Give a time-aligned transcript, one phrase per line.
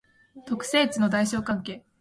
[0.47, 1.85] 特性値の大小関係